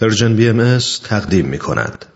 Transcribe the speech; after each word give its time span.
پرژن 0.00 0.36
بی 0.36 0.48
ام 0.48 0.78
تقدیم 1.04 1.46
می 1.46 1.58
کند. 1.58 2.06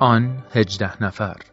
آن 0.00 0.44
هجده 0.54 1.02
نفر 1.02 1.51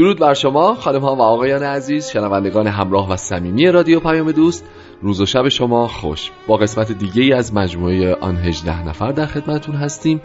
درود 0.00 0.18
بر 0.18 0.34
شما 0.34 0.74
خانم 0.74 1.00
ها 1.00 1.16
و 1.16 1.22
آقایان 1.22 1.62
عزیز 1.62 2.10
شنوندگان 2.10 2.66
همراه 2.66 3.10
و 3.10 3.16
صمیمی 3.16 3.70
رادیو 3.70 4.00
پیام 4.00 4.32
دوست. 4.32 4.64
روز 5.02 5.20
و 5.20 5.26
شب 5.26 5.48
شما 5.48 5.88
خوش. 5.88 6.30
با 6.46 6.56
قسمت 6.56 6.92
دیگه 6.92 7.36
از 7.36 7.54
مجموعه 7.54 8.14
آن 8.14 8.36
18 8.36 8.88
نفر 8.88 9.12
در 9.12 9.26
خدمتون 9.26 9.74
هستیم. 9.74 10.20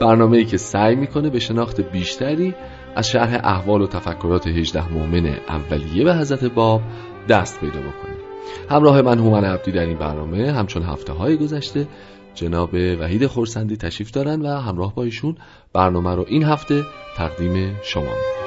برنامه 0.00 0.38
ای 0.38 0.44
که 0.44 0.56
سعی 0.56 0.96
می‌کنه 0.96 1.30
به 1.30 1.38
شناخت 1.38 1.80
بیشتری 1.80 2.54
از 2.96 3.08
شرح 3.08 3.40
احوال 3.44 3.82
و 3.82 3.86
تفکرات 3.86 4.46
18 4.46 4.92
مؤمن 4.92 5.36
اولیه 5.48 6.04
به 6.04 6.14
حضرت 6.14 6.44
باب 6.44 6.80
دست 7.28 7.60
پیدا 7.60 7.80
بکنه. 7.80 8.16
همراه 8.70 9.02
من 9.02 9.18
هومن 9.18 9.44
عبدی 9.44 9.72
در 9.72 9.86
این 9.86 9.98
برنامه 9.98 10.52
همچون 10.52 10.82
هفته 10.82 11.12
های 11.12 11.36
گذشته 11.36 11.88
جناب 12.34 12.70
وحید 13.00 13.26
خورسندی 13.26 13.76
تشریف 13.76 14.10
دارن 14.10 14.42
و 14.42 14.48
همراه 14.48 14.94
با 14.94 15.02
ایشون 15.02 15.36
برنامه 15.72 16.14
رو 16.14 16.24
این 16.28 16.42
هفته 16.42 16.82
تقدیم 17.16 17.76
شما 17.82 18.41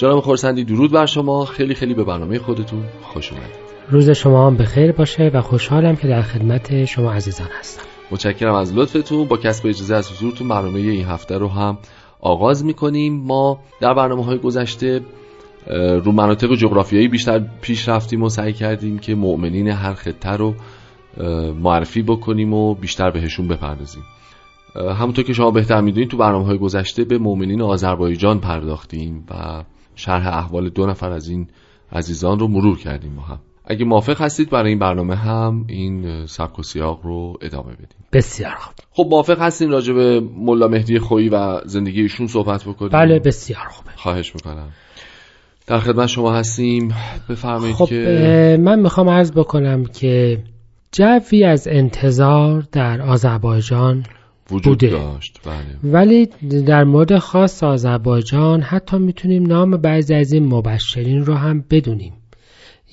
جناب 0.00 0.20
خورسندی 0.20 0.64
درود 0.64 0.92
بر 0.92 1.06
شما. 1.06 1.44
خیلی 1.44 1.74
خیلی 1.74 1.94
به 1.94 2.04
برنامه 2.04 2.38
خودتون 2.38 2.82
خوش 3.02 3.32
اومدید. 3.32 3.56
روز 3.90 4.10
شما 4.10 4.46
هم 4.46 4.56
بخیر 4.56 4.92
باشه 4.92 5.30
و 5.34 5.40
خوشحالم 5.40 5.96
که 5.96 6.08
در 6.08 6.22
خدمت 6.22 6.84
شما 6.84 7.12
عزیزان 7.12 7.48
هستم. 7.58 7.82
متشکرم 8.10 8.54
از 8.54 8.74
لطفتون. 8.74 9.28
با 9.28 9.36
کسب 9.36 9.66
اجازه 9.66 9.94
از 9.94 10.12
حضورتون 10.12 10.48
برنامه 10.48 10.78
این 10.78 11.04
هفته 11.04 11.38
رو 11.38 11.48
هم 11.48 11.78
آغاز 12.20 12.64
می‌کنیم. 12.64 13.14
ما 13.14 13.60
در 13.80 13.94
برنامه 13.94 14.24
های 14.24 14.38
گذشته 14.38 15.00
رو 16.04 16.12
مناطق 16.12 16.54
جغرافیایی 16.54 17.08
بیشتر 17.08 17.44
پیش 17.60 17.88
رفتیم 17.88 18.22
و 18.22 18.28
سعی 18.28 18.52
کردیم 18.52 18.98
که 18.98 19.14
مؤمنین 19.14 19.68
هر 19.68 19.94
خطه 19.94 20.30
رو 20.30 20.54
معرفی 21.62 22.02
بکنیم 22.02 22.54
و 22.54 22.74
بیشتر 22.74 23.10
بهشون 23.10 23.48
بپردازیم. 23.48 24.02
همونطور 24.74 25.24
که 25.24 25.32
شما 25.32 25.50
بهتر 25.50 25.80
می‌دونید 25.80 26.10
تو 26.10 26.16
برنامه 26.16 26.46
های 26.46 26.58
گذشته 26.58 27.04
به 27.04 27.18
مؤمنین 27.18 27.62
آذربایجان 27.62 28.40
پرداختیم 28.40 29.24
و 29.30 29.62
شرح 29.94 30.26
احوال 30.26 30.68
دو 30.68 30.86
نفر 30.86 31.10
از 31.10 31.28
این 31.28 31.48
عزیزان 31.92 32.38
رو 32.38 32.48
مرور 32.48 32.78
کردیم 32.78 33.12
ما 33.12 33.22
هم. 33.22 33.38
اگه 33.64 33.84
موافق 33.84 34.22
هستید 34.22 34.50
برای 34.50 34.68
این 34.68 34.78
برنامه 34.78 35.16
هم 35.16 35.64
این 35.68 36.26
سبک 36.26 36.58
و 36.58 36.62
سیاق 36.62 37.00
رو 37.02 37.38
ادامه 37.42 37.72
بدیم 37.72 38.04
بسیار 38.12 38.54
خوب. 38.54 38.74
خب 38.90 39.06
موافق 39.10 39.40
هستین 39.40 39.70
راجع 39.70 39.92
به 39.92 40.20
ملا 40.20 40.68
مهدی 40.68 40.98
خویی 40.98 41.28
و 41.28 41.60
زندگی 41.64 42.00
ایشون 42.02 42.26
صحبت 42.26 42.64
بکنیم؟ 42.64 42.90
بله 42.92 43.18
بسیار 43.18 43.68
خوبه. 43.70 43.90
خواهش 43.96 44.34
می‌کنم. 44.34 44.68
در 45.66 45.78
خدمت 45.78 46.06
شما 46.06 46.32
هستیم. 46.32 46.94
بفرمایید 47.28 47.76
خب 47.76 47.86
که 47.86 48.58
من 48.60 48.80
می‌خوام 48.80 49.08
عرض 49.08 49.32
بکنم 49.32 49.84
که 49.84 50.42
جوی 50.92 51.44
از 51.44 51.68
انتظار 51.68 52.66
در 52.72 53.02
آذربایجان 53.02 54.04
وجود 54.52 54.80
بوده. 54.80 54.90
داشت 54.90 55.40
بله 55.46 55.92
ولی 55.92 56.26
در 56.66 56.84
مورد 56.84 57.18
خاص 57.18 57.62
آذربایجان 57.62 58.62
حتی 58.62 58.98
می‌تونیم 58.98 59.46
نام 59.46 59.70
بعضی 59.70 60.14
از 60.14 60.32
این 60.32 60.54
مبشرین 60.54 61.24
رو 61.24 61.34
هم 61.34 61.64
بدونیم 61.70 62.12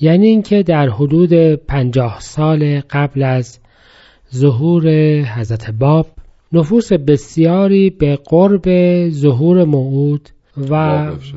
یعنی 0.00 0.26
اینکه 0.26 0.62
در 0.62 0.88
حدود 0.88 1.54
پنجاه 1.54 2.20
سال 2.20 2.80
قبل 2.90 3.22
از 3.22 3.58
ظهور 4.34 4.88
حضرت 5.22 5.70
باب 5.70 6.06
نفوس 6.52 6.92
بسیاری 6.92 7.90
به 7.90 8.18
قرب 8.24 8.64
ظهور 9.10 9.64
موعود 9.64 10.28
و 10.56 10.74
واقف. 10.74 11.34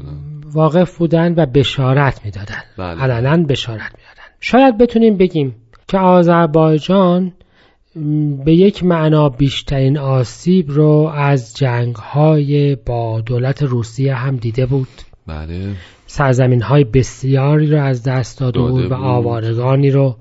واقف 0.54 0.98
بودن 0.98 1.34
و 1.38 1.46
بشارت 1.46 2.26
می‌دادن 2.26 2.62
بله. 2.78 3.02
علنا 3.02 3.44
بشارت 3.44 3.82
می‌دادن 3.82 4.30
شاید 4.40 4.78
بتونیم 4.78 5.18
بگیم 5.18 5.56
که 5.88 5.98
آذربایجان 5.98 7.34
به 8.46 8.54
یک 8.54 8.84
معنا 8.84 9.30
بیشترین 9.30 9.98
آسیب 9.98 10.72
رو 10.72 11.12
از 11.16 11.56
جنگهای 11.56 12.76
با 12.76 13.22
دولت 13.22 13.64
روسیه 13.64 14.16
هم 14.16 14.36
دیده 14.36 14.66
بود. 14.66 14.88
بله. 15.28 15.76
سرزمین 16.06 16.62
های 16.62 16.84
بسیاری 16.84 17.68
رو 17.68 17.84
از 17.84 18.04
دست 18.04 18.40
داده, 18.40 18.60
داده 18.60 18.72
بود 18.72 18.92
و. 18.92 18.96
آوارگانی 18.96 19.90
رو 19.90 20.16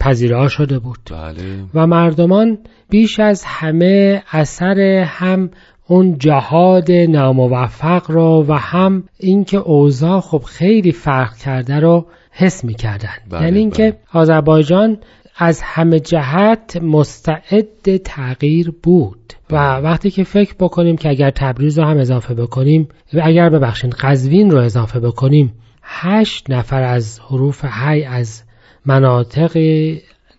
پذیرا 0.00 0.48
شده 0.48 0.78
بود. 0.78 0.98
بله. 1.10 1.64
و 1.74 1.86
مردمان 1.86 2.58
بیش 2.90 3.20
از 3.20 3.44
همه 3.46 4.22
اثر 4.32 4.80
هم 5.06 5.50
اون 5.88 6.18
جهاد 6.18 6.92
ناموفق 6.92 8.10
رو 8.10 8.44
و 8.48 8.52
هم 8.52 9.04
اینکه 9.18 9.56
اوضاع 9.56 10.20
خب 10.20 10.42
خیلی 10.42 10.92
فرق 10.92 11.36
کرده 11.36 11.80
رو 11.80 12.06
حس 12.30 12.64
می‌کردن 12.64 13.08
بله، 13.30 13.42
یعنی 13.42 13.58
اینکه 13.58 13.90
بله. 13.90 14.00
آذربایجان 14.12 14.98
از 15.36 15.62
همه 15.62 16.00
جهت 16.00 16.76
مستعد 16.76 17.96
تغییر 17.96 18.72
بود. 18.82 19.32
و 19.50 19.76
وقتی 19.76 20.10
که 20.10 20.24
فکر 20.24 20.54
بکنیم 20.60 20.96
که 20.96 21.08
اگر 21.08 21.30
تبریز 21.30 21.78
رو 21.78 21.84
هم 21.84 21.98
اضافه 21.98 22.34
بکنیم 22.34 22.88
و 23.14 23.20
اگر 23.24 23.48
ببخشید 23.50 23.94
قزوین 23.94 24.50
رو 24.50 24.58
اضافه 24.58 25.00
بکنیم 25.00 25.52
هشت 25.82 26.50
نفر 26.50 26.82
از 26.82 27.20
حروف 27.20 27.64
هی 27.64 28.04
از 28.04 28.42
مناطق 28.86 29.56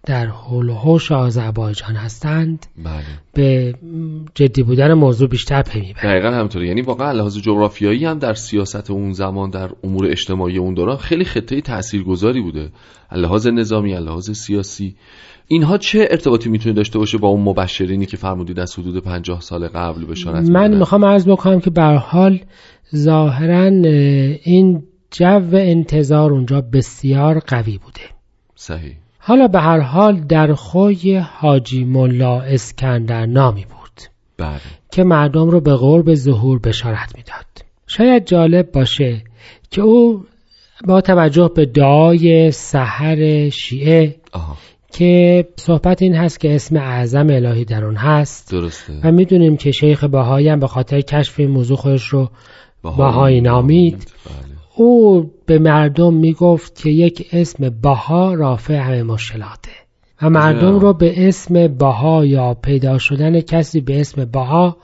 در 0.06 0.26
حول 0.26 0.70
و 0.70 0.74
حوش 0.74 1.12
آذربایجان 1.12 1.96
هستند. 1.96 2.66
بله. 2.78 3.04
به 3.34 3.76
جدی 4.36 4.64
بودن 4.64 4.94
موضوع 4.94 5.28
بیشتر 5.28 5.62
پی 5.62 5.80
می‌برد 5.80 6.04
دقیقا 6.04 6.32
همطوره 6.32 6.68
یعنی 6.68 6.82
واقعا 6.82 7.12
لحاظ 7.12 7.38
جغرافیایی 7.38 8.06
هم 8.06 8.20
در 8.20 8.34
سیاست 8.34 8.92
اون 8.92 9.12
زمان 9.12 9.50
در 9.50 9.70
امور 9.84 10.06
اجتماعی 10.06 10.58
اون 10.58 10.74
دوران 10.74 10.98
خیلی 10.98 11.26
خطه 11.26 11.62
تاثیرگذاری 11.62 12.42
بوده. 12.42 12.70
لحاظ 13.12 13.48
نظامی 13.48 13.94
لحاظ 13.94 14.32
سیاسی. 14.32 14.96
اینها 15.48 15.78
چه 15.78 16.08
ارتباطی 16.12 16.50
می‌تونه 16.50 16.76
داشته 16.76 17.00
باشه 17.00 17.18
با 17.18 17.28
اون 17.28 17.42
مبشرینی 17.42 18.06
که 18.06 18.18
فرمودید 18.18 18.60
از 18.60 18.80
حدود 18.80 19.04
50 19.04 19.42
سال 19.42 19.68
قبل 19.68 20.06
بشارت 20.06 20.50
من؟ 20.50 20.78
می‌خوام 20.78 21.06
عرض 21.06 21.28
بکنم 21.28 21.60
که 21.60 21.70
به 21.70 21.84
حال 21.84 22.40
ظاهرا 22.96 23.66
اه، 23.66 24.36
این 24.44 24.84
جو 25.12 25.50
انتظار 25.54 26.32
اونجا 26.32 26.62
بسیار 26.62 27.40
قوی 27.40 27.78
بوده. 27.78 28.02
صحیح. 28.56 29.03
حالا 29.26 29.48
به 29.48 29.60
هر 29.60 29.80
حال 29.80 30.20
در 30.20 30.54
خوی 30.54 31.16
حاجی 31.18 31.84
ملا 31.84 32.42
اسکندر 32.42 33.26
نامی 33.26 33.66
بود 33.66 34.02
بله. 34.38 34.60
که 34.92 35.04
مردم 35.04 35.50
رو 35.50 35.62
به 35.62 35.76
قرب 35.76 36.14
ظهور 36.14 36.60
بشارت 36.60 37.16
می‌داد. 37.16 37.46
شاید 37.88 38.26
جالب 38.26 38.72
باشه 38.72 39.22
که 39.72 39.82
او 39.82 40.26
با 40.88 41.02
توجه 41.02 41.52
به 41.56 41.66
دعای 41.66 42.52
سحر 42.52 43.50
شیعه 43.50 44.16
آها. 44.32 44.58
که 44.92 45.46
صحبت 45.56 46.02
این 46.02 46.16
هست 46.16 46.40
که 46.40 46.56
اسم 46.56 46.78
اعظم 46.78 47.28
الهی 47.30 47.66
در 47.66 47.86
اون 47.86 47.96
هست 47.96 48.52
درسته. 48.52 48.94
و 49.04 49.12
می‌دونیم 49.12 49.58
که 49.58 49.72
شیخ 49.72 50.04
بهایی 50.04 50.50
هم 50.50 50.60
به 50.60 50.68
خاطر 50.68 51.02
کشف 51.02 51.40
این 51.40 51.50
موضوع 51.50 51.78
خودش 51.78 52.08
رو 52.08 52.30
بهایی 52.84 53.42
نامید. 53.42 54.08
بله 54.78 54.86
او 54.86 55.32
به 55.46 55.60
مردم 55.60 56.14
می‌گفت 56.14 56.76
که 56.76 56.90
یک 56.90 57.30
اسم 57.34 57.70
بها 57.70 58.34
رافع 58.34 58.74
همه 58.74 59.04
مشکلاته 59.04 59.72
و 60.22 60.30
مردم 60.30 60.80
رو 60.80 60.94
به 60.94 61.28
اسم 61.28 61.68
بها 61.68 62.26
یا 62.26 62.54
پیدا 62.54 62.98
شدن 62.98 63.42
کسی 63.42 63.82
به 63.82 64.02
اسم 64.02 64.26
بها 64.26 64.78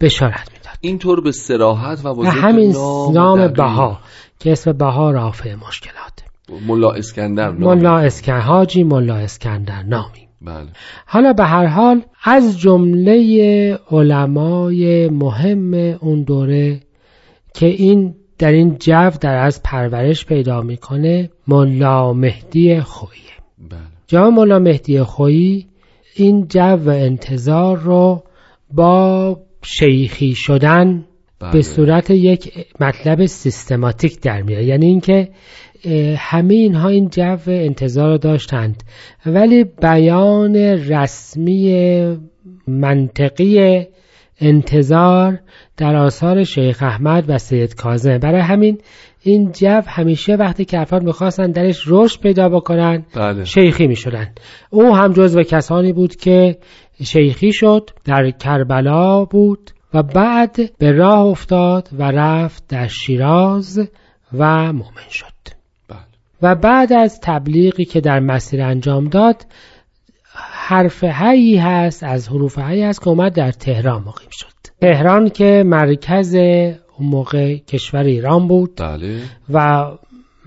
بشارت 0.00 0.50
می‌داد. 0.52 0.78
اینطور 0.80 1.20
به 1.20 1.32
سراحت 1.32 2.04
و 2.04 2.08
وضوح 2.08 2.46
همین 2.46 2.72
نام. 3.12 3.48
بها 3.48 3.98
که 4.40 4.52
اسم 4.52 4.72
بها 4.72 5.10
رافع 5.10 5.54
مشکلاته 5.54 6.24
ملا 6.66 6.90
اسکندر 6.90 7.50
نام. 7.50 7.74
ملا 7.74 7.98
اسکن 7.98 8.40
حاجی 8.40 8.82
ملا 8.82 9.16
اسکندر 9.16 9.82
نامی. 9.82 10.28
بله. 10.42 10.66
حالا 11.06 11.32
به 11.32 11.44
هر 11.44 11.66
حال 11.66 12.02
از 12.24 12.58
جمله 12.58 13.78
علمای 13.90 15.08
مهم 15.08 15.74
اون 16.00 16.22
دوره 16.22 16.80
که 17.54 17.66
این 17.66 18.14
در 18.38 18.52
این 18.52 18.76
جو 18.78 19.10
در 19.20 19.36
از 19.36 19.62
پرورش 19.62 20.26
پیدا 20.26 20.62
می‌کنه 20.62 21.30
ملا 21.48 22.12
مهدی 22.12 22.80
خویی. 22.80 23.20
بله. 23.70 23.78
جناب 24.06 24.32
ملا 24.32 24.58
مهدی 24.58 25.02
خویی 25.02 25.66
این 26.14 26.46
جو 26.48 26.60
و 26.60 26.88
انتظار 26.88 27.78
رو 27.78 28.22
با 28.70 29.40
شیخی 29.62 30.34
شدن 30.34 31.04
بله. 31.40 31.52
به 31.52 31.62
صورت 31.62 32.10
یک 32.10 32.66
مطلب 32.80 33.26
سیستماتیک 33.26 34.20
در 34.20 34.42
میاد 34.42 34.62
یعنی 34.64 34.86
اینکه 34.86 35.28
همه 36.16 36.54
اینها 36.54 36.88
این 36.88 37.08
جو 37.08 37.38
انتظار 37.46 38.10
رو 38.10 38.18
داشتند. 38.18 38.82
ولی 39.26 39.64
بیان 39.64 40.56
رسمی 40.56 42.16
منطقی 42.66 43.86
انتظار 44.40 45.40
در 45.76 45.96
آثار 45.96 46.44
شیخ 46.44 46.82
احمد 46.82 47.24
و 47.28 47.38
سید 47.38 47.74
کاظم. 47.74 48.18
برای 48.18 48.40
همین 48.40 48.78
این 49.22 49.52
جو 49.52 49.82
همیشه 49.86 50.34
وقتی 50.34 50.64
که 50.64 50.80
افراد 50.80 51.02
می‌خواستن 51.02 51.50
درش 51.50 51.84
رشد 51.86 52.20
پیدا 52.20 52.48
بکنن 52.48 53.04
بله. 53.14 53.44
شیخی 53.44 53.86
می 53.86 53.96
شدن. 53.96 54.28
او 54.70 54.96
هم 54.96 55.12
جزو 55.12 55.42
کسانی 55.42 55.92
بود 55.92 56.16
که 56.16 56.58
شیخی 57.04 57.52
شد 57.52 57.90
در 58.04 58.30
کربلا 58.30 59.24
بود 59.24 59.70
و 59.94 60.02
بعد 60.02 60.56
به 60.78 60.92
راه 60.92 61.20
افتاد 61.20 61.88
و 61.92 62.02
رفت 62.02 62.64
در 62.68 62.86
شیراز 62.86 63.88
و 64.38 64.72
مؤمن 64.72 65.08
شد. 65.10 65.26
بله. 65.88 65.98
و 66.42 66.54
بعد 66.54 66.92
از 66.92 67.20
تبلیغی 67.22 67.84
که 67.84 68.00
در 68.00 68.20
مسیر 68.20 68.62
انجام 68.62 69.08
داد 69.08 69.46
حرف 70.68 71.04
هایی 71.04 71.56
هست 71.56 72.02
از 72.02 72.28
حروف 72.28 72.58
هایی 72.58 72.82
هست 72.82 73.02
که 73.02 73.08
اومد 73.08 73.32
در 73.32 73.52
تهران 73.52 74.02
مقیم 74.02 74.28
شد. 74.30 74.46
تهران 74.80 75.28
که 75.28 75.62
مرکز 75.66 76.34
اون 76.34 77.08
موقع 77.08 77.56
کشور 77.56 78.02
ایران 78.02 78.48
بود 78.48 78.76
بله. 78.76 79.20
و 79.52 79.86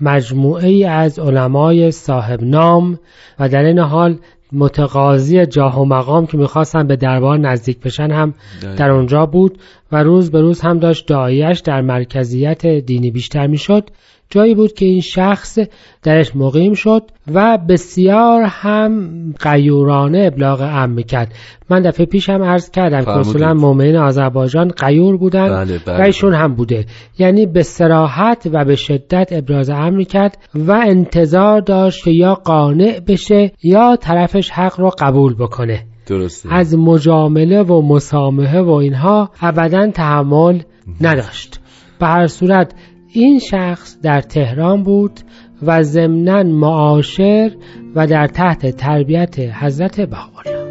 مجموعه 0.00 0.68
ای 0.68 0.84
از 0.84 1.18
علمای 1.18 1.90
صاحب 1.90 2.42
نام 2.42 2.98
و 3.38 3.48
در 3.48 3.64
این 3.64 3.78
حال 3.78 4.18
متقاضی 4.52 5.46
جاه 5.46 5.80
و 5.80 5.84
مقام 5.84 6.26
که 6.26 6.36
می‌خواستن 6.36 6.86
به 6.86 6.96
دربار 6.96 7.38
نزدیک 7.38 7.80
بشن 7.80 8.10
هم 8.10 8.34
در 8.76 8.90
اونجا 8.90 9.26
بود 9.26 9.58
و 9.92 10.02
روز 10.02 10.30
به 10.30 10.40
روز 10.40 10.60
هم 10.60 10.78
داشت 10.78 11.06
دعایش 11.06 11.60
در 11.60 11.80
مرکزیت 11.80 12.66
دینی 12.66 13.10
بیشتر 13.10 13.46
می‌شد. 13.46 13.90
جایی 14.32 14.54
بود 14.54 14.72
که 14.72 14.84
این 14.84 15.00
شخص 15.00 15.58
درش 16.02 16.36
مقیم 16.36 16.74
شد 16.74 17.02
و 17.34 17.58
بسیار 17.68 18.42
هم 18.42 19.10
قیورانه 19.40 20.24
ابلاغ 20.32 20.60
امر 20.60 20.86
می‌کرد 20.86 21.34
من 21.70 21.82
دفعه 21.82 22.06
پیش 22.06 22.30
هم 22.30 22.42
عرض 22.42 22.70
کردم 22.70 23.04
که. 23.04 23.10
اصولا 23.10 23.54
مؤمنین 23.54 23.96
آذربایجان 23.96 24.68
قیور 24.68 25.16
بودن 25.16 25.48
بله، 25.48 25.78
بله. 25.86 25.98
و 25.98 26.00
ایشون 26.00 26.34
هم 26.34 26.54
بوده. 26.54 26.84
یعنی 27.18 27.46
به 27.46 27.62
سراحت 27.62 28.48
و 28.52 28.64
به 28.64 28.76
شدت 28.76 29.28
ابراز 29.32 29.70
امر 29.70 30.02
کرد 30.02 30.38
و 30.54 30.72
انتظار 30.72 31.60
داشت 31.60 32.04
که 32.04 32.10
یا 32.10 32.34
قانع 32.34 33.00
بشه 33.00 33.52
یا 33.62 33.96
طرفش 33.96 34.50
حق 34.50 34.80
رو 34.80 34.90
قبول 34.98 35.34
بکنه. 35.34 35.86
درسته. 36.06 36.54
از 36.54 36.78
مجامله 36.78 37.62
و 37.62 37.82
مسامحه 37.82 38.60
و 38.60 38.70
اینها 38.70 39.30
ابدا 39.42 39.90
تحمل 39.90 40.58
نداشت. 41.00 41.60
به 42.00 42.06
هر 42.06 42.26
صورت 42.26 42.74
این 43.14 43.38
شخص 43.38 44.00
در 44.02 44.20
تهران 44.20 44.82
بود 44.82 45.20
و 45.62 45.82
ضمنا 45.82 46.42
معاشر 46.42 47.52
و 47.94 48.06
در 48.06 48.26
تحت 48.26 48.76
تربیت 48.76 49.38
حضرت 49.38 50.00
بهاءالله. 50.00 50.62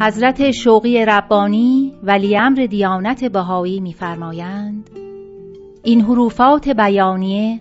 حضرت 0.00 0.50
شوقی 0.50 1.04
ربانی 1.04 1.92
ولی 2.02 2.36
امر 2.36 2.66
دیانت 2.66 3.24
بهایی 3.24 3.80
می‌فرمایند 3.80 4.90
این 5.84 6.00
حروفات 6.00 6.68
بیانیه 6.68 7.60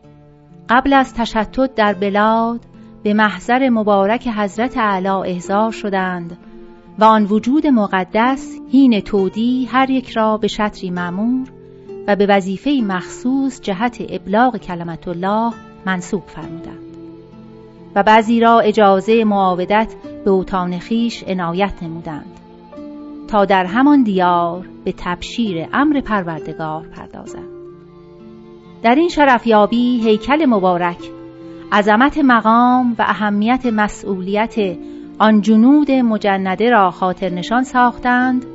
قبل 0.69 0.93
از 0.93 1.13
تشتت 1.13 1.75
در 1.75 1.93
بلاد 1.93 2.59
به 3.05 3.13
محضر 3.13 3.69
مبارک 3.69 4.27
حضرت 4.27 4.77
اعلی 4.77 5.07
احضار 5.07 5.71
شدند 5.71 6.37
و 6.99 7.03
آن 7.03 7.23
وجود 7.25 7.67
مقدس 7.67 8.59
هین 8.71 8.99
تودی 8.99 9.65
هر 9.65 9.89
یک 9.89 10.09
را 10.09 10.37
به 10.37 10.47
شطری 10.47 10.89
معمور 10.89 11.47
و 12.07 12.15
به 12.15 12.25
وظیفه 12.25 12.81
مخصوص 12.83 13.61
جهت 13.61 13.97
ابلاغ 14.09 14.57
کلمت 14.57 15.07
الله 15.07 15.53
منصوب 15.85 16.23
فرمودند. 16.27 16.79
و 17.95 18.03
بعضی 18.03 18.39
را 18.39 18.59
اجازه 18.59 19.23
معاودت 19.23 19.93
به 20.25 20.31
اوتان 20.31 20.79
خیش 20.79 21.23
عنایت 21.27 21.83
نمودند 21.83 22.39
تا 23.27 23.45
در 23.45 23.65
همان 23.65 24.03
دیار 24.03 24.67
به 24.83 24.93
تبشیر 24.97 25.67
امر 25.73 26.01
پروردگار 26.01 26.85
پردازند 26.87 27.49
در 28.83 28.95
این 28.95 29.09
شرفیابی 29.09 30.01
هیکل 30.03 30.45
مبارک 30.45 31.14
عظمت 31.75 32.17
مقام 32.17 32.95
و 32.99 33.05
اهمیت 33.07 33.65
مسئولیت 33.65 34.55
آن 35.19 35.41
جنود 35.41 35.91
مجنده 35.91 36.69
را 36.69 36.91
خاطر 36.91 37.29
نشان 37.29 37.63
ساختند 37.63 38.45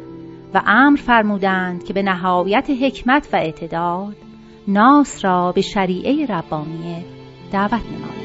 و 0.55 0.63
امر 0.67 0.97
فرمودند 0.97 1.85
که 1.85 1.93
به 1.93 2.03
نهایت 2.03 2.71
حکمت 2.71 3.29
و 3.33 3.37
اعتدال 3.37 4.15
ناس 4.69 5.25
را 5.25 5.53
به 5.53 5.61
شریعه 5.61 6.27
ربانیه 6.27 7.05
دعوت 7.53 7.73
نمایند. 7.73 8.20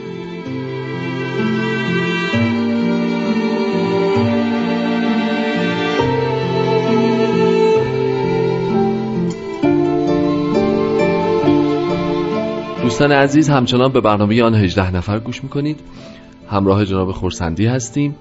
دوستان 12.95 13.11
عزیز 13.11 13.49
همچنان 13.49 13.91
به 13.91 14.01
برنامه 14.01 14.43
آن 14.43 14.55
18 14.55 14.95
نفر 14.95 15.19
گوش 15.19 15.43
می‌کنید. 15.43 15.79
همراه 16.49 16.85
جناب 16.85 17.11
خورسندی 17.11 17.65
هستیم. 17.65 18.15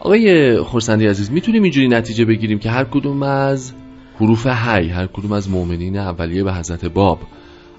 آقای 0.00 0.56
خورسندی 0.58 1.06
عزیز 1.06 1.32
می‌تونیم 1.32 1.62
اینجوری 1.62 1.88
نتیجه 1.88 2.24
بگیریم 2.24 2.58
که 2.58 2.70
هر 2.70 2.84
کدوم 2.84 3.22
از 3.22 3.72
حروف 4.20 4.46
حی 4.46 4.88
هر 4.88 5.06
کدوم 5.06 5.32
از 5.32 5.50
مؤمنین 5.50 5.98
اولیه 5.98 6.44
به 6.44 6.52
حضرت 6.52 6.84
باب 6.84 7.18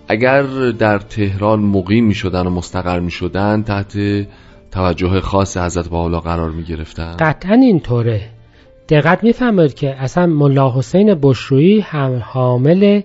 اگر 0.07 0.43
در 0.71 0.99
تهران 0.99 1.59
مقیم 1.59 2.05
می‌شدن 2.05 2.47
و 2.47 2.49
مستقر 2.49 2.99
می‌شدن 2.99 3.63
تحت 3.63 3.97
توجه 4.71 5.21
خاص 5.21 5.57
حضرت 5.57 5.89
بهاءالله 5.89 6.19
قرار 6.19 6.51
می‌گرفتن؟ 6.51 7.15
قطعا 7.19 7.53
اینطوره. 7.53 8.21
دقت 8.89 9.23
می‌فهمید 9.23 9.73
که 9.73 9.95
اصلا 9.95 10.25
ملا 10.25 10.73
حسین 10.77 11.19
بشرویی 11.21 11.79
هم 11.79 12.21
حامل 12.25 13.01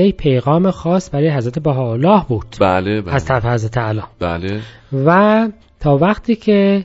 یک 0.00 0.16
پیغام 0.16 0.70
خاص 0.70 1.14
برای 1.14 1.30
حضرت 1.30 1.58
بهاءالله 1.58 2.24
بود. 2.28 2.46
بله 2.60 3.00
بله. 3.00 3.14
از 3.14 3.24
طرف 3.24 3.44
حضرت 3.44 3.78
اعلی 3.78 4.02
بله. 4.20 4.60
و 5.06 5.48
تا 5.80 5.96
وقتی 5.96 6.36
که 6.36 6.84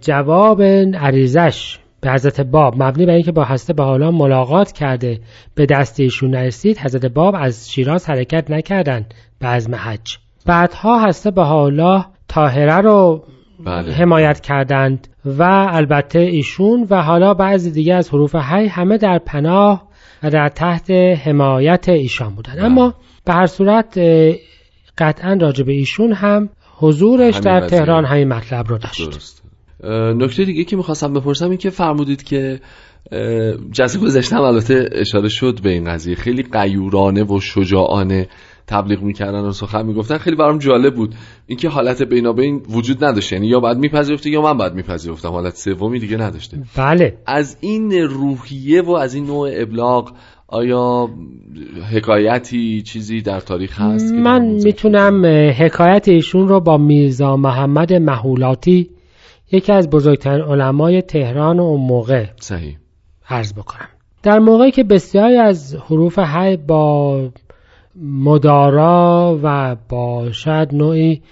جواب 0.00 0.62
عریزش 0.94 1.78
به 2.00 2.12
حضرت 2.12 2.40
باب 2.40 2.82
مبنی 2.82 3.06
بر 3.06 3.12
اینکه 3.12 3.32
با 3.32 3.44
حضرت 3.44 3.76
بهاءالله 3.76 4.10
ملاقات 4.10 4.72
کرده 4.72 5.20
به 5.54 5.66
دست 5.66 6.00
ایشون 6.00 6.30
نرسید 6.30 6.78
حضرت 6.78 7.06
باب 7.06 7.34
از 7.38 7.70
شیراز 7.70 8.10
حرکت 8.10 8.50
نکردند 8.50 9.14
به 9.38 9.46
عزم 9.46 9.74
حج. 9.74 10.18
بعدها 10.46 11.06
حضرت 11.06 11.34
بهاءالله 11.34 12.04
طاهره 12.28 12.76
رو 12.76 13.24
بله. 13.64 13.92
حمایت 13.92 14.40
کردند 14.40 15.08
و 15.24 15.42
البته 15.70 16.18
ایشون 16.18 16.86
و 16.90 17.02
حالا 17.02 17.34
بعضی 17.34 17.70
دیگه 17.70 17.94
از 17.94 18.10
حروف 18.10 18.34
حی 18.34 18.66
همه 18.66 18.98
در 18.98 19.18
پناه 19.18 19.85
و 20.26 20.30
در 20.30 20.48
تحت 20.48 20.90
حمایت 21.24 21.88
ایشان 21.88 22.34
بودند 22.34 22.58
اما 22.58 22.94
به 23.24 23.32
هر 23.32 23.46
صورت 23.46 23.98
قطعا 24.98 25.38
راجع 25.40 25.64
به 25.64 25.72
ایشون 25.72 26.12
هم 26.12 26.48
حضورش 26.78 27.38
در 27.38 27.60
قضیه. 27.60 27.78
تهران 27.78 28.04
همین 28.04 28.28
مطلب 28.28 28.68
رو 28.68 28.78
داشت. 28.78 29.10
درست 29.10 29.42
نکته 30.16 30.44
دیگه 30.44 30.64
که 30.64 30.76
می‌خواستم 30.76 31.12
بپرسم 31.12 31.48
این 31.48 31.58
که 31.58 31.70
فرمودید 31.70 32.22
که 32.22 32.60
جلسه 33.70 33.98
گذشته 33.98 34.36
هم 34.36 34.42
البته 34.42 34.88
اشاره 34.92 35.28
شد 35.28 35.60
به 35.62 35.70
این 35.70 35.84
قضیه. 35.84 36.14
خیلی 36.14 36.42
قیورانه 36.42 37.24
و 37.24 37.40
شجاعانه 37.40 38.28
تبلیغ 38.66 39.02
می‌کردن 39.02 39.40
و 39.40 39.52
سخن 39.52 39.86
می‌گفتن. 39.86 40.18
خیلی 40.18 40.36
برام 40.36 40.58
جالب 40.58 40.94
بود. 40.94 41.14
اینکه 41.46 41.68
حالت 41.68 42.02
بینابین 42.02 42.62
وجود 42.70 43.04
نداشت. 43.04 43.32
یعنی 43.32 43.46
یا 43.46 43.60
بعد 43.60 43.78
میپذیرفته 43.78 44.30
یا 44.30 44.42
من 44.42 44.58
بعد 44.58 44.74
میپذیرفتم. 44.74 45.28
حالت 45.28 45.56
سومی 45.56 45.98
دیگه 45.98 46.16
نداشته. 46.16 46.58
بله. 46.76 47.18
از 47.26 47.56
این 47.60 47.92
روحیه 47.92 48.82
و 48.82 48.90
از 48.90 49.14
این 49.14 49.26
نوع 49.26 49.50
ابلاغ 49.52 50.12
آیا 50.48 51.08
حکایتی 51.92 52.82
چیزی 52.82 53.22
در 53.22 53.40
تاریخ 53.40 53.80
هست 53.80 54.14
من 54.14 54.42
می‌تونم 54.44 55.26
حکایت 55.58 56.08
ایشون 56.08 56.48
رو 56.48 56.60
با 56.60 56.78
میرزا 56.78 57.36
محمد 57.36 57.92
محولاتی 57.92 58.90
یکی 59.52 59.72
از 59.72 59.90
بزرگترین 59.90 60.44
علمای 60.44 61.02
تهران 61.02 61.60
و 61.60 61.62
اون 61.62 61.80
موقع 61.80 62.26
صحیح. 62.40 62.76
عرض 63.28 63.52
بکنم. 63.52 63.88
در 64.22 64.38
موقعی 64.38 64.70
که 64.70 64.84
بسیاری 64.84 65.36
از 65.36 65.76
حروف 65.88 66.18
حی 66.18 66.56
با 66.56 67.28
مدارا 68.02 69.40
و 69.42 69.76
با 69.88 70.32
شاید 70.32 70.74
نوعی 70.74 71.22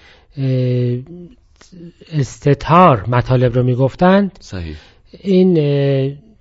استتار 2.13 3.05
مطالب 3.07 3.55
رو 3.55 3.63
می‌گفتند. 3.63 4.37
صحیح. 4.39 4.75
این 5.21 5.53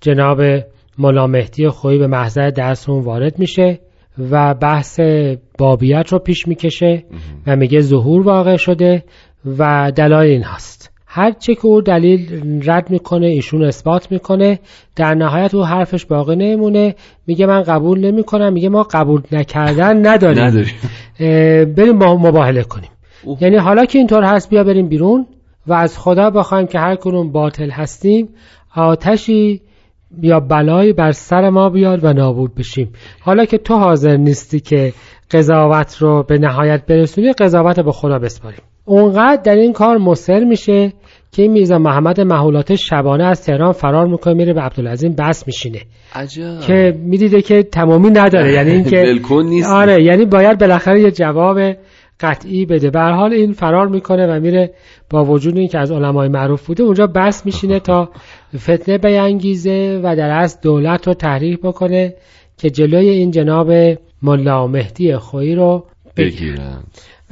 جناب 0.01 0.41
ملا 0.99 1.27
مهدی 1.27 1.69
خویی 1.69 1.99
به 1.99 2.07
محضر 2.07 2.51
درسون 2.51 3.05
وارد 3.05 3.39
میشه 3.39 3.81
و 4.31 4.55
بحث 4.55 5.01
بابیت 5.59 6.13
رو 6.13 6.19
پیش 6.19 6.49
می‌کشه 6.49 7.05
و 7.47 7.57
میگه 7.57 7.81
ظهور 7.81 8.23
واقع 8.23 8.57
شده 8.57 9.05
و 9.59 9.93
دلایل 9.97 10.31
این 10.31 10.43
هست 10.43 10.94
هر 11.17 11.31
چه 11.31 11.55
که 11.55 11.67
او 11.67 11.81
دلیل 11.81 12.63
رد 12.65 12.91
می‌کنه 12.91 13.27
ایشون 13.27 13.65
اثبات 13.65 14.13
می‌کنه 14.13 14.59
در 14.97 15.15
نهایت 15.15 15.55
او 15.55 15.65
حرفش 15.65 16.05
باقی 16.05 16.37
نمونه 16.37 16.95
میگه 17.27 17.47
من 17.47 17.63
قبول 17.63 18.01
نمی‌کنم 18.01 18.53
میگه 18.53 18.69
ما 18.69 18.83
قبول 18.83 19.23
نکردن 19.33 20.07
نداریم, 20.07 20.45
نداریم. 20.45 20.75
بریم 21.75 21.99
با 21.99 22.17
مباهله 22.17 22.63
کنیم. 22.63 22.91
اوه. 23.25 23.43
یعنی 23.43 23.57
حالا 23.57 23.85
که 23.85 23.99
اینطور 23.99 24.25
هست 24.25 24.51
بیا 24.51 24.65
بریم 24.65 24.89
بیرون 24.89 25.27
و 25.67 25.73
از 25.73 25.99
خدا 25.99 26.31
بخوایم 26.31 26.67
که 26.67 26.79
هر 26.79 26.97
کنون 26.97 27.33
باطل 27.33 27.71
هستیم 27.71 28.29
آتشی 28.77 29.61
یا 30.23 30.41
بلایی 30.41 30.93
بر 30.93 31.13
سر 31.13 31.51
ما 31.51 31.71
بیاد 31.71 32.05
و 32.05 32.13
نابود 32.13 32.55
بشیم. 32.55 32.93
حالا 33.21 33.45
که 33.45 33.59
تو 33.59 33.75
حاضر 33.75 34.17
نیستی 34.17 34.61
که 34.61 34.93
قضاوت 35.31 35.97
رو 35.97 36.23
به 36.23 36.39
نهایت 36.39 36.87
برسونی 36.87 37.33
قضاوت 37.33 37.81
به 37.81 37.93
خدا 37.93 38.19
بسپاریم. 38.19 38.61
اونقدر 38.85 39.43
در 39.43 39.57
این 39.57 39.73
کار 39.73 39.99
مصر 39.99 40.45
میشه 40.45 40.93
که 41.35 41.43
این 41.43 41.53
میرزا 41.53 41.79
محمد 41.79 42.21
محولات 42.21 42.75
شبانه 42.75 43.25
از 43.25 43.43
تهران 43.43 43.73
فرار 43.73 44.07
می‌کنه 44.07 44.35
میره 44.35 44.53
به 44.53 44.61
عبدالعظیم 44.61 45.15
بس 45.19 45.47
میشینه. 45.47 45.81
عجب. 46.15 46.61
که 46.61 46.99
می‌دیده 46.99 47.43
که 47.43 47.63
تمامی 47.63 48.11
نداره. 48.11 48.53
یعنی 48.53 48.71
اینکه 48.71 49.19
نیست. 49.45 49.71
آره 49.71 50.03
یعنی 50.03 50.25
باید 50.25 50.59
بالاخره 50.59 51.01
یه 51.01 51.11
جواب 51.11 51.59
قطعی 52.21 52.67
بده. 52.67 52.91
به 52.91 53.01
حال 53.01 53.33
این 53.33 53.53
فرار 53.53 53.89
می‌کنه 53.89 54.27
و 54.27 54.41
میره 54.41 54.75
با 55.11 55.25
وجود 55.25 55.57
اینکه 55.59 55.79
از 55.79 55.93
علمای 55.93 56.29
معروف 56.29 56.67
بوده 56.67 56.83
اونجا 56.83 57.07
بس 57.07 57.47
میشینه 57.47 57.81
تا 57.81 58.11
فتنه 58.57 58.99
بینگیزه 58.99 60.01
و 60.05 60.17
در 60.17 60.31
اصل 60.31 60.59
دولت 60.63 61.07
رو 61.07 61.15
تحریک 61.15 61.61
بکنه 61.61 62.15
که 62.59 62.71
جلوی 62.71 63.09
این 63.09 63.31
جناب 63.31 63.73
ملا 64.23 64.67
مهدی 64.67 65.17
خویی 65.17 65.55
رو 65.55 65.87
بگیرن 66.17 66.83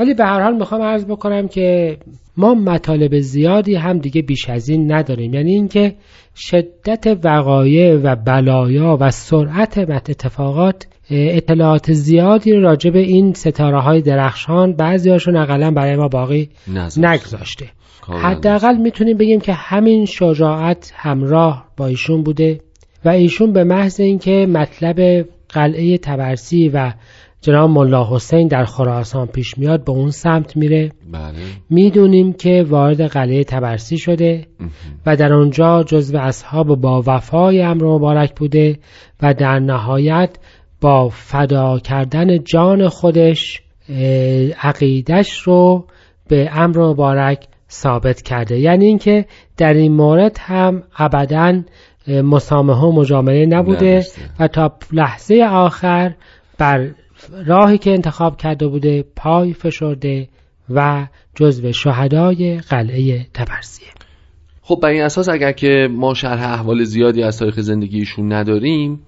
ولی 0.02 0.14
به 0.14 0.25
هر 0.25 0.42
حال 0.42 0.56
می‌خوام 0.56 0.82
عرض 0.82 1.04
بکنم 1.04 1.49
که 1.49 1.97
ما 2.37 2.54
مطالب 2.54 3.18
زیادی 3.18 3.75
هم 3.75 3.99
دیگه 3.99 4.23
بیش 4.23 4.50
از 4.50 4.68
این 4.68 4.92
نداریم. 4.92 5.35
یعنی 5.35 5.54
اینکه 5.54 5.94
شدت 6.37 7.18
وقایع 7.25 7.94
و 7.94 8.16
بلایا 8.16 8.99
و 9.00 9.11
سرعت 9.11 9.78
مت 9.78 10.11
اتفاقات 10.11 10.87
اطلاعات 11.11 11.92
زیادی 11.92 12.52
راجع 12.52 12.90
به 12.90 12.99
این 12.99 13.32
ستاره 13.32 13.80
های 13.80 14.00
درخشان 14.00 14.73
بعضی 14.73 15.11
هاشون 15.11 15.37
اقلا 15.37 15.71
برای 15.71 15.97
ما 15.97 16.09
باقی. 16.09 16.49
نگذاشته. 16.97 17.66
حداقل 18.09 18.76
می‌تونیم 18.76 19.16
بگیم 19.16 19.40
که 19.40 19.52
همین 19.52 20.04
شجاعت 20.04 20.92
همراه 20.97 21.64
با 21.76 21.87
ایشون 21.87 22.23
بوده 22.23 22.61
و 23.04 23.09
ایشون 23.09 23.52
به 23.52 23.64
محض 23.64 24.00
اینکه 24.00 24.47
مطلب 24.50 25.26
قلعه 25.49 25.99
تبرسی 25.99 26.68
و 26.68 26.92
جناب 27.42 27.70
ملا 27.70 28.08
حسین 28.11 28.49
در 28.49 28.64
خراسان 28.64 29.26
پیش 29.26 29.58
میاد 29.58 29.84
به 29.84 29.92
اون 29.92 30.11
سمت 30.11 30.56
میره 30.56 30.92
بله 31.12 31.32
می‌دونیم 31.70 32.32
که 32.32 32.64
وارد 32.68 33.00
قلعه 33.00 33.44
تبرسی 33.44 33.99
شده. 33.99 34.46
و 35.06 35.16
در 35.16 35.32
آنجا 35.32 35.82
جزو 35.82 36.18
اصحاب 36.18 36.80
با 36.80 37.02
وفای 37.06 37.62
امر 37.62 37.84
مبارک 37.84 38.34
بوده 38.37 38.78
و 39.22 39.34
در 39.34 39.58
نهایت 39.58 40.30
با 40.80 41.08
فدا 41.08 41.78
کردن 41.78 42.44
جان 42.44 42.88
خودش 42.88 43.62
عقیدش 44.62 45.38
رو 45.38 45.87
به 46.28 46.50
امر 46.52 46.78
مبارک 46.78 47.46
ثابت 47.70 48.22
کرده 48.22 48.58
یعنی 48.58 48.87
اینکه 48.87 49.25
در 49.56 49.75
این 49.75 49.92
مورد 49.92 50.37
هم 50.40 50.82
ابدا 50.99 51.62
مسامحه 52.08 52.80
و 52.80 52.92
مجامله 52.92 53.46
نبوده. 53.46 54.04
و 54.38 54.49
تا 54.49 54.76
لحظه 54.92 55.49
آخر 55.50 56.14
بر 56.58 56.90
راهی 57.46 57.78
که 57.78 57.90
انتخاب 57.90 58.36
کرده 58.36 58.66
بوده 58.68 59.04
پای 59.16 59.52
فشرده 59.52 60.28
و 60.70 61.06
جزو 61.34 61.72
شهدای 61.72 62.58
قلعه 62.58 63.26
تبرسیه 63.34 63.88
خب 64.62 64.78
بر 64.82 64.88
این 64.88 65.02
اساس 65.02 65.28
اگر 65.28 65.52
که 65.52 65.88
ما 65.90 66.14
شرح 66.14 66.52
احوال 66.52 66.84
زیادی 66.84 67.22
از 67.22 67.38
تاریخ 67.38 67.60
زندگیشون 67.60 68.32
نداریم 68.32 69.00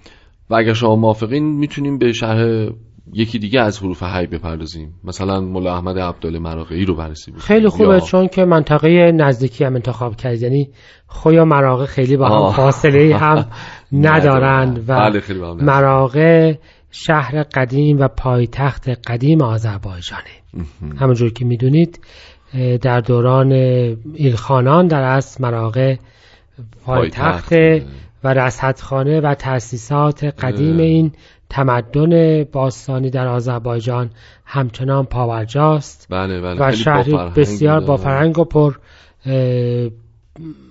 و 0.51 0.55
اگر 0.55 0.73
شما 0.73 0.97
موافقین 0.97 1.45
می‌تونیم 1.45 1.99
به 1.99 2.13
شرح 2.13 2.69
یکی 3.13 3.39
دیگه 3.39 3.61
از 3.61 3.79
حروف 3.83 4.03
هی 4.03 4.27
بپردازیم. 4.27 4.95
مثلا 5.05 5.41
مولا 5.41 5.75
احمد 5.75 5.99
عبدال 5.99 6.39
مراقعی 6.39 6.85
رو 6.85 6.95
بررسی 6.95 7.31
بکنیم. 7.31 7.45
خیلی 7.47 7.69
خوبه 7.69 7.95
یا- 7.95 8.01
چون 8.01 8.29
که 8.29 8.45
منطقه 8.45 9.13
نزدیکی 9.13 9.65
هم 9.65 9.75
انتخاب 9.75 10.17
کرد. 10.17 10.43
یعنی 10.43 10.71
خویا 11.07 11.45
مراغه 11.45 11.87
خیلی 11.87 12.17
با 12.17 12.29
هم. 12.49 12.53
فاصله 12.53 13.17
هم 13.17 13.47
ندارند 13.93 14.79
و 14.89 14.99
بله 14.99 15.21
شهر 16.97 17.43
قدیم 17.43 17.99
و 18.01 18.09
پایتخت 18.09 18.89
قدیم 18.89 19.43
آذربایجانه. 19.43 20.23
همونجور 20.97 21.33
که 21.33 21.45
می‌دونید 21.45 22.01
در 22.83 23.01
دوران 23.01 23.53
ایلخانان 24.15 24.87
در 24.87 25.03
اصل 25.03 25.45
مراغه 25.45 25.99
پایتخت. 26.85 27.53
و 28.25 28.29
رصدخانه 28.29 29.21
و 29.21 29.35
تأسیسات 29.35 30.25
قدیم. 30.25 30.79
این 30.79 31.13
تمدن 31.51 32.45
باستانی 32.45 33.11
در 33.11 33.27
آذربایجان 33.27 34.11
همچنان 34.45 35.05
پاورجاست 35.05 36.07
بله 36.11 36.41
بله 36.41 36.69
و 36.69 36.73
شهری 36.73 37.19
بسیار. 37.37 37.81
با 37.81 37.97
فرهنگ 37.97 38.39
و 38.39 38.45
پر 38.45 38.75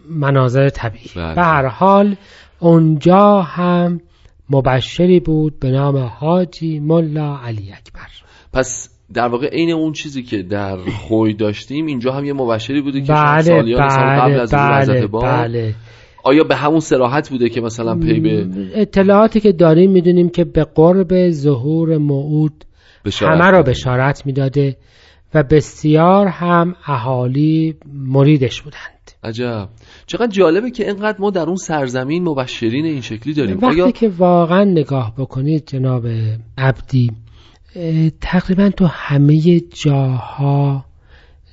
مناظر 0.10 0.70
طبیعی 0.70 1.10
بله. 1.16 1.36
به 1.36 1.42
هر 1.42 1.66
حال 1.66 2.16
اونجا 2.60 3.42
هم 3.42 4.02
مبشری 4.50 5.20
بود 5.20 5.60
به 5.60 5.72
نام 5.72 5.98
حاجی 5.98 6.80
ملا 6.80 7.38
علی 7.38 7.72
اکبر. 7.72 8.08
پس 8.54 8.90
در 9.14 9.28
واقع 9.28 9.50
عین 9.50 9.72
اون 9.72 9.94
چیزی 9.94 10.24
که 10.24 10.44
در 10.44 10.78
خوی 10.78 11.34
داشتیم 11.34 11.86
اینجا 11.86 12.12
هم 12.12 12.26
یه 12.26 12.34
مبشری 12.34 12.82
بوده 12.82 13.02
که 13.02 13.14
بله 13.14 13.42
سالیان 13.42 13.90
سال 13.90 14.04
قبل 14.04 14.32
بله 14.32 14.42
از 14.42 14.90
بله 14.90 15.08
باب. 15.08 15.24
بله. 15.24 15.76
آیا 16.24 16.44
به 16.44 16.56
همون 16.56 16.80
سراحت 16.80 17.30
بوده 17.30 17.50
که 17.50 17.62
مثلا 17.62 17.96
پی 17.96 18.20
به 18.20 18.48
اطلاعاتی 18.76 19.40
که 19.40 19.52
داریم 19.52 19.92
می‌دونیم 19.92 20.30
که 20.30 20.44
به 20.44 20.64
قرب 20.64 21.30
ظهور 21.30 21.98
موعود 21.98 22.66
بشارت 23.06 23.42
همه 23.42 23.52
را؟ 23.52 23.62
بشارت 23.64 24.26
می‌داده 24.26 24.78
و 25.34 25.44
بسیار 25.44 26.28
هم 26.28 26.76
اهالی 26.88 27.76
مریدش 27.94 28.62
بودند. 28.62 29.12
عجب. 29.24 29.70
چقدر 30.08 30.32
جالبه 30.32 30.72
که 30.72 30.88
اینقدر 30.88 31.18
ما 31.20 31.30
در 31.30 31.42
اون 31.42 31.56
سرزمین 31.56 32.24
مبشرین 32.24 32.86
این 32.86 33.02
شکلی 33.02 33.34
داریم. 33.34 33.58
وقتی 33.58 33.82
آیا 33.82 33.92
که 33.92 34.10
واقعا 34.10 34.64
نگاه 34.64 35.16
بکنید 35.18 35.64
جناب 35.68 36.08
عبدی 36.58 37.12
تقریبا 38.22 38.70
تو 38.70 38.86
همه 38.86 39.60
جاها 39.60 40.86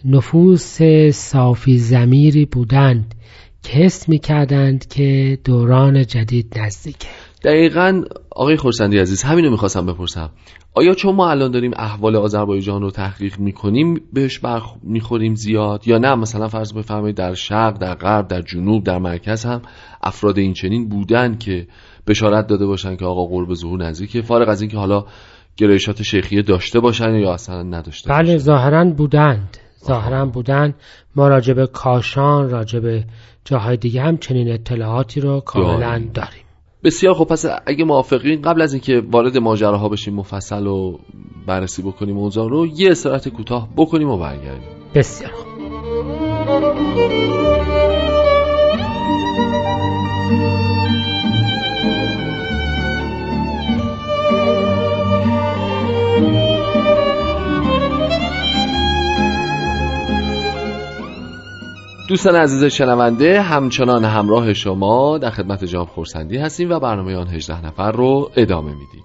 نفوس 0.05 0.79
صافی 1.13 1.79
زمیری 1.79 2.45
بودند 2.45 3.15
که 3.63 3.73
حس 3.73 4.09
می‌کردند 4.09 4.87
که 4.89 5.39
دوران 5.45 6.07
جدید 6.07 6.59
نزدیکه. 6.59 7.09
دقیقا 7.43 8.03
آقای 8.31 8.57
خورسندی 8.57 8.99
عزیز 8.99 9.23
همینو 9.23 9.51
می‌خواستم 9.51 9.87
بپرسم. 9.87 10.31
آیا 10.75 10.95
چون 10.95 11.15
ما 11.15 11.31
الان 11.31 11.51
داریم 11.51 11.71
احوال 11.77 12.17
آذربایجان 12.17 12.83
رو 12.83 12.91
تحقیق 12.91 13.39
می‌کنیم 13.39 14.01
بهش 14.13 14.39
برخ... 14.39 14.75
می‌خوریم 14.83 15.35
زیاد؟ 15.35 15.89
یا 15.89 15.99
نه؟ 15.99 16.15
مثلا 16.15 16.49
فرض 16.49 16.73
بفرمایید 16.73 17.17
در 17.17 17.35
شرق 17.35 17.79
در 17.79 17.95
غرب 17.95 18.29
در 18.29 18.43
جنوب 18.43 18.85
در 18.85 18.99
مرکز 18.99 19.45
هم 19.45 19.63
افراد 20.03 20.39
این 20.39 20.53
چنین 20.53 20.89
بودن 20.89 21.39
که 21.39 21.67
بشارت 22.07 22.47
داده 22.47 22.67
باشن 22.67 22.97
که 22.97 23.05
آقا 23.05 23.25
قرب 23.27 23.55
ظهور 23.55 23.85
نزدیکه 23.85 24.23
فارغ 24.23 24.49
از 24.49 24.61
اینکه 24.61 24.77
حالا 24.77 25.05
گرایشات 25.57 26.03
شیخیه 26.03 26.43
داشته 26.43 26.81
باشن 26.81 27.15
یا 27.15 27.33
اصلا 27.33 27.63
نداشته 27.63 28.11
بله 28.11 28.33
باشن. 28.33 28.45
ظاهرا 28.45 28.85
بودند. 28.85 29.57
ظاهرا 29.87 30.27
بودند. 30.27 30.75
ما 31.17 31.29
راجب 31.29 31.65
کاشان 31.65 32.51
راجب 32.51 33.05
جاهای 33.45 33.77
دیگه 33.77 34.03
هم 34.03 34.17
چنین 34.19 34.53
اطلاعاتی 34.53 35.21
رو 35.21 35.41
کاملا 35.41 36.05
داریم. 36.15 36.50
بسیار 36.85 37.15
خب 37.15 37.25
پس 37.25 37.45
اگه 37.67 37.85
موافقین 37.85 38.43
قبل 38.43 38.63
از 38.63 38.73
اینکه 38.73 39.03
وارد 39.11 39.39
ماجراها 39.39 39.89
بشیم 39.89 40.15
مفصل 40.15 40.67
و 40.67 40.99
بررسی 41.47 41.83
بکنیم 41.83 42.15
موضوع 42.15 42.51
رو 42.51 42.67
یه 42.67 42.91
استراحت 42.91 43.29
کوتاه 43.29 43.69
بکنیم 43.77 44.09
و 44.09 44.19
برگردیم 44.19 44.69
بسیار 44.95 45.31
خوب. 45.31 45.51
دوستان 62.11 62.37
عزیز 62.37 62.65
شنونده 62.65 63.43
همچنان 63.43 64.05
همراه 64.05 64.53
شما 64.53 65.19
در 65.19 65.31
خدمت 65.31 65.65
جناب 65.65 65.89
خورسندی 65.89 66.39
هستیم 66.39 66.71
و 66.71 66.79
برنامه 66.79 67.17
آن 67.17 67.29
18 67.29 67.67
نفر 67.67 67.93
رو 67.93 68.31
ادامه 68.37 68.71
میدیم. 68.71 69.03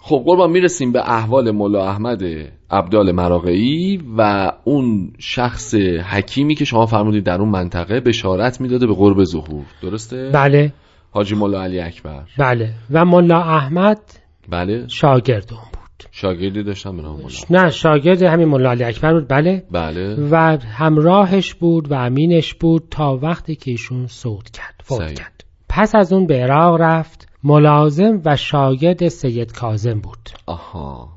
خب 0.00 0.22
قربان 0.26 0.50
می‌رسیم 0.50 0.92
به 0.92 1.10
احوال 1.10 1.50
مولا 1.50 1.88
احمد 1.88 2.22
عبدال 2.70 3.12
مراقعی 3.12 4.00
و 4.18 4.52
اون 4.64 5.12
شخص 5.18 5.74
حکیمی 6.10 6.54
که 6.54 6.64
شما 6.64 6.86
فرمودید 6.86 7.24
در 7.24 7.40
اون 7.40 7.48
منطقه 7.48 8.00
بشارت 8.00 8.60
می‌داده 8.60 8.86
به 8.86 8.94
قرب 8.94 9.24
ظهور. 9.24 9.64
درسته؟ 9.82 10.30
بله. 10.34 10.72
حاجی 11.10 11.34
مولا 11.34 11.62
علی 11.62 11.80
اکبر. 11.80 12.22
بله. 12.38 12.74
و 12.90 13.04
ملا 13.04 13.40
احمد 13.42 14.00
بله. 14.48 14.88
شاگرد. 14.88 15.52
اون 15.52 15.73
شاگردی 16.10 16.62
داشتم 16.62 16.96
به 16.96 17.02
نام 17.02 17.20
نه 17.50 17.70
شاگرد 17.70 18.22
همین 18.22 18.48
مولا 18.48 18.70
علی 18.70 18.84
اکبر 18.84 19.12
بود. 19.12 19.28
بله. 19.28 19.62
بله. 19.70 20.28
و 20.30 20.58
همراهش 20.76 21.54
بود 21.54 21.90
و 21.90 21.94
امینش 21.94 22.54
بود 22.54 22.82
تا 22.90 23.16
وقتی 23.16 23.56
که 23.56 23.70
ایشون 23.70 24.06
صعود 24.06 24.50
کرد 24.50 24.80
فوت. 24.84 25.14
کرد. 25.14 25.44
پس 25.68 25.94
از 25.94 26.12
اون 26.12 26.26
به 26.26 26.42
عراق 26.42 26.80
رفت 26.80 27.28
ملازم 27.44 28.22
و 28.24 28.36
شاگرد 28.36 29.08
سید 29.08 29.52
کاظم 29.52 30.00
بود. 30.00 30.30
آها. 30.46 31.08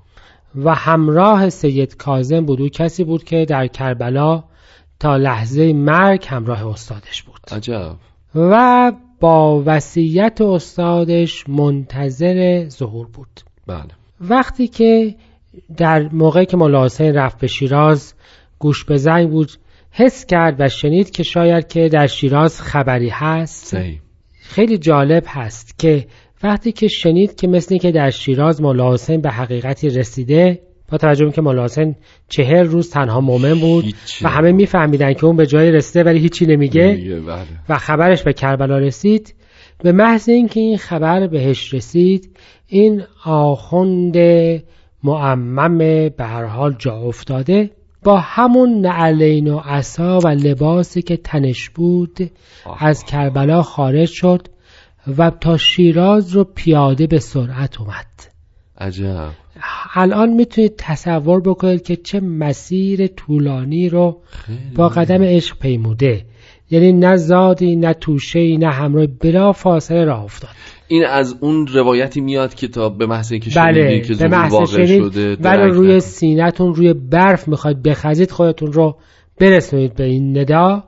و 0.56 0.76
همراه 0.76 1.50
سید 1.50 1.98
کاظم 1.98 2.46
بود. 2.46 2.62
او 2.62 2.70
کسی 2.70 3.04
بود 3.04 3.24
که 3.24 3.46
در 3.46 3.68
کربلا 3.68 4.44
تا 5.00 5.18
لحظه 5.18 5.74
مرگ 5.74 6.26
همراه 6.28 6.68
استادش 6.68 7.24
بود. 7.24 7.40
عجب. 7.52 7.96
و 8.36 8.92
با 9.20 9.64
وصیت 9.66 10.42
استادش 10.42 11.50
منتظر 11.50 12.70
ظهور 12.70 13.08
بود. 13.08 13.42
بله. 13.68 13.97
وقتی 14.22 14.68
که 14.68 15.16
در 15.78 16.10
موقعی 16.12 16.46
که 16.46 16.58
مولا 16.58 16.86
حسین 16.86 17.14
رفت 17.14 17.40
به 17.40 17.48
شیراز 17.48 18.14
گوش 18.60 18.86
به 18.86 18.98
زنگ 18.98 19.30
بود 19.30 19.52
حس 19.92 20.26
کرد 20.26 20.56
و 20.60 20.70
شنید 20.70 21.10
که 21.10 21.24
شاید 21.24 21.68
که 21.68 21.90
در 21.90 22.08
شیراز 22.08 22.62
خبری 22.62 23.10
هست. 23.10 23.66
صحیح. 23.66 24.00
خیلی 24.42 24.78
جالب 24.78 25.24
هست 25.28 25.80
که 25.80 26.08
وقتی 26.44 26.72
که 26.72 26.88
شنید 26.88 27.36
که 27.36 27.48
مثل 27.48 27.78
که 27.78 27.92
در 27.92 28.10
شیراز 28.10 28.62
مولا 28.62 28.94
حسین 28.94 29.22
به 29.22 29.30
حقیقتی 29.30 29.90
رسیده 29.90 30.62
با 30.92 30.98
توجه 30.98 31.24
اینکه 31.24 31.42
مولا 31.42 31.64
حسین 31.64 31.96
چهر 32.30 32.64
روز 32.64 32.90
تنها 32.90 33.22
مومن 33.22 33.60
بود 33.60 33.86
هیچی. 33.86 34.26
و 34.26 34.28
همه 34.28 34.52
میفهمیدن 34.52 35.14
که 35.14 35.26
اون 35.26 35.36
به 35.36 35.46
جای 35.46 35.72
رسیده 35.72 36.04
ولی 36.04 36.20
هیچی 36.20 36.46
نمیگه. 36.46 36.92
میگه، 36.92 37.20
بله. 37.20 37.46
و 37.70 37.78
خبرش 37.78 38.24
به 38.24 38.34
کربلا 38.34 38.78
رسید. 38.78 39.34
به 39.84 39.92
محض 39.92 40.30
اینکه 40.30 40.60
این 40.60 40.78
خبر 40.78 41.28
بهش 41.28 41.74
رسید 41.74 42.38
این 42.68 43.04
آخوند 43.26 44.18
معمم 45.04 45.78
به 46.10 46.24
هر 46.24 46.46
حال 46.46 46.76
جا 46.80 46.96
افتاده 46.96 47.72
با 48.04 48.20
همون 48.20 48.82
نعلین 48.82 49.48
و 49.48 49.58
عصا 49.58 50.20
و 50.20 50.28
لباسی 50.28 51.02
که 51.02 51.18
تنش 51.18 51.70
بود. 51.70 52.32
از 52.80 53.04
کربلا 53.04 53.62
خارج 53.62 54.10
شد 54.10 54.48
و 55.18 55.30
تا 55.30 55.58
شیراز 55.58 56.32
رو 56.32 56.44
پیاده 56.44 57.08
به 57.08 57.20
سرعت 57.20 57.82
اومد. 57.82 58.06
عجب. 58.78 59.30
الان 59.94 60.30
می‌تونید 60.30 60.74
تصور 60.78 61.42
بکنید 61.42 61.84
که 61.84 61.96
چه 61.96 62.20
مسیر 62.20 63.08
طولانی 63.08 63.90
رو 63.90 64.22
با 64.76 64.90
قدم 64.90 65.24
عشق 65.24 65.60
پیموده. 65.60 66.26
یعنی 66.70 66.94
نه 66.94 67.18
زادی 67.18 67.76
نه 67.76 67.94
توشه 67.94 68.58
نه 68.58 68.72
همراه 68.72 69.08
بلا 69.08 69.52
فاصله 69.52 70.06
راه 70.06 70.24
افتاد. 70.24 70.52
این 70.88 71.06
از 71.06 71.36
اون 71.42 71.68
روایتی 71.68 72.22
میاد 72.22 72.54
که 72.54 72.68
تا 72.68 72.90
به 72.90 73.06
محض 73.06 73.32
اینکه 73.32 73.52
بله 73.56 74.00
که 74.00 74.14
به 74.14 74.28
محض 74.28 74.52
واقع 74.52 74.86
شده 74.86 75.36
ولی 75.36 75.72
روی 75.72 75.88
نکن. 75.88 76.00
سینهتون 76.00 76.76
روی 76.76 76.94
برف 76.94 77.48
می‌خواید 77.48 77.84
بخزید 77.84 78.32
خودتون 78.32 78.74
رو 78.74 78.98
برسونید 79.40 79.96
به 79.96 80.04
این 80.04 80.38
ندا 80.38 80.84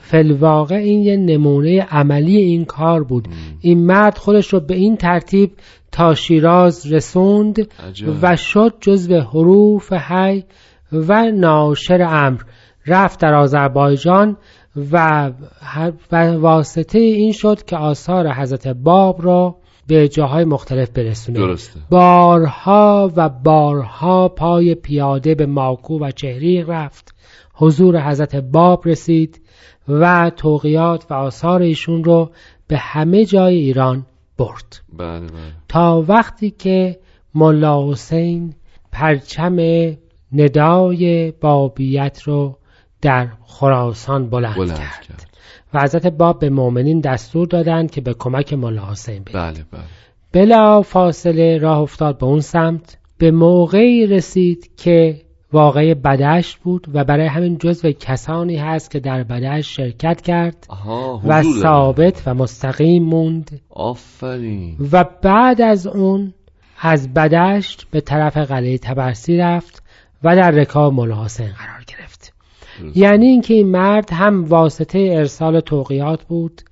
فلواقع 0.00 0.74
این 0.74 1.02
یه 1.02 1.16
نمونه 1.16 1.82
عملی 1.82 2.36
این 2.36 2.64
کار 2.64 3.04
بود 3.04 3.28
این 3.60 3.86
مرد 3.86 4.18
خودش 4.18 4.52
رو 4.52 4.60
به 4.60 4.74
این 4.74 4.96
ترتیب 4.96 5.50
تا 5.92 6.14
شیراز 6.14 6.92
رسوند 6.92 7.72
عجب. 7.88 8.18
و 8.22 8.36
شد 8.36 8.74
جزو 8.80 9.20
حروف 9.20 9.92
حی 9.92 10.44
و 10.92 11.30
ناشر 11.30 12.02
امر 12.02 12.40
رفت 12.86 13.20
در 13.20 13.34
آذربایجان 13.34 14.36
و 14.92 15.30
و 16.12 16.34
واسطه 16.36 16.98
این 16.98 17.32
شد 17.32 17.64
که 17.64 17.76
آثار 17.76 18.32
حضرت 18.32 18.68
باب 18.68 19.24
را 19.24 19.56
به 19.86 20.08
جاهای 20.08 20.44
مختلف 20.44 20.90
برسونه 20.90 21.38
درسته. 21.38 21.80
بارها 21.90 23.12
و 23.16 23.28
بارها 23.28 24.28
پای 24.28 24.74
پیاده 24.74 25.34
به 25.34 25.46
ماکو 25.46 25.98
و 25.98 26.10
چهریق 26.10 26.70
رفت. 26.70 27.14
حضور 27.54 28.08
حضرت 28.10 28.36
باب 28.36 28.88
رسید 28.88 29.40
و 29.88 30.30
توقیات 30.36 31.06
و 31.10 31.14
آثار 31.14 31.62
ایشون 31.62 32.04
رو 32.04 32.30
به 32.66 32.76
همه 32.78 33.24
جای 33.24 33.54
ایران 33.54 34.06
برد. 34.38 34.80
بله 34.92 35.20
بله. 35.20 35.30
تا 35.68 36.04
وقتی 36.08 36.50
که 36.50 36.98
ملا 37.34 37.90
حسین 37.90 38.54
پرچم 38.92 39.56
ندای 40.32 41.30
بابیت 41.30 42.22
رو 42.22 42.58
در 43.02 43.28
خراسان 43.46 44.30
بلند, 44.30 44.56
بلند 44.56 44.78
کرد. 44.78 45.00
کرد 45.00 45.26
و 45.74 45.82
حضرت 45.82 46.06
باب 46.06 46.38
به 46.38 46.50
مؤمنین 46.50 47.00
دستور 47.00 47.46
دادند 47.46 47.90
که 47.90 48.00
به 48.00 48.14
کمک 48.14 48.52
ملا 48.52 48.90
حسین 48.90 49.22
برید 49.22 49.36
بله 49.36 49.64
بله 49.72 49.82
بلا 50.32 50.82
فاصله 50.82 51.58
راه 51.58 51.78
افتاد 51.78 52.18
به 52.18 52.26
اون 52.26 52.40
سمت 52.40 52.96
به 53.18 53.30
موقعی 53.30 54.06
رسید 54.06 54.70
که 54.76 55.20
واقع 55.52 55.94
بدشت 55.94 56.58
بود 56.58 56.86
و 56.94 57.04
برای 57.04 57.26
همین 57.26 57.58
جزو 57.58 57.92
کسانی 57.92 58.56
هست 58.56 58.90
که 58.90 59.00
در 59.00 59.22
بدشت 59.22 59.70
شرکت 59.72 60.20
کرد 60.20 60.66
و. 61.24 61.42
ثابت 61.42 62.22
و 62.26 62.34
مستقیم 62.34 63.02
موند 63.02 63.60
آفرین 63.70 64.76
و 64.92 65.04
بعد 65.22 65.62
از 65.62 65.86
اون 65.86 66.34
از 66.80 67.14
بدشت 67.14 67.86
به 67.90 68.00
طرف 68.00 68.36
قلعه 68.36 68.78
تبرسی 68.78 69.36
رفت 69.36 69.82
و 70.22 70.36
در 70.36 70.50
رکاب 70.50 70.92
مولا 70.92 71.24
حسین 71.24 71.48
قرار 71.48 71.84
گرفت. 71.86 72.17
یعنی 72.94 73.26
اینکه 73.26 73.54
این 73.54 73.68
مرد 73.68 74.08
هم 74.12 74.44
واسطه 74.44 74.98
ارسال 74.98 75.60
توقیات 75.60 76.24
بود. 76.24 76.62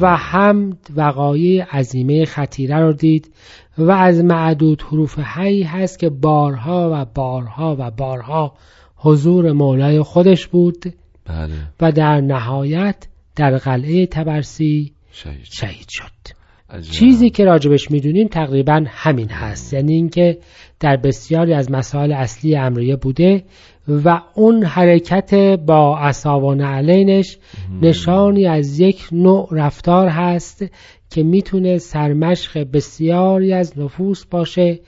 و 0.00 0.16
هم 0.16 0.76
وقایع 0.96 1.64
عظیمه 1.64 2.24
خطیره 2.24 2.80
رو 2.80 2.92
دید 2.92 3.34
و 3.78 3.90
از 3.90 4.24
معدود 4.24 4.82
حروف 4.82 5.18
حی 5.18 5.62
هست 5.62 5.98
که 5.98 6.10
بارها 6.10 6.90
و 6.92 7.04
بارها 7.14 7.76
و 7.78 7.90
بارها 7.90 8.54
حضور 8.96 9.52
مولای 9.52 10.02
خودش 10.02 10.46
بود 10.46 10.84
بله. 11.24 11.54
و 11.80 11.92
در 11.92 12.20
نهایت 12.20 13.06
در 13.36 13.56
قلعه 13.56 14.06
تبرسی 14.06 14.92
شهید 15.10 15.44
شهید 15.44 15.86
شد. 15.88 16.34
عجب. 16.70 16.90
چیزی 16.90 17.30
که 17.30 17.44
راجبش 17.44 17.90
می‌دونیم 17.90 18.28
تقریبا 18.28 18.84
همین 18.88 19.28
هست. 19.28 19.72
یعنی 19.72 19.92
اینکه 19.92 20.38
در 20.80 20.96
بسیاری 20.96 21.54
از 21.54 21.70
مسائل 21.70 22.12
اصلی 22.12 22.56
امریه 22.56 22.96
بوده 22.96 23.44
و 23.88 24.20
اون 24.34 24.64
حرکت 24.64 25.34
با 25.66 25.98
عصا 25.98 26.40
و 26.40 26.54
نعلینش 26.54 27.38
نشانی 27.82 28.46
از 28.46 28.80
یک 28.80 29.08
نوع 29.12 29.48
رفتار 29.50 30.08
هست 30.08 30.64
که 31.10 31.22
می‌تونه 31.22 31.78
سرمشق 31.78 32.66
بسیاری 32.72 33.52
از 33.52 33.78
نفوس 33.78 34.24
باشه 34.26 34.80